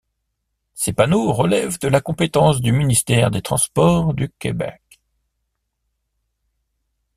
[0.73, 4.81] Ces panneaux relèvent de la compétence du ministère des Transports du Québec.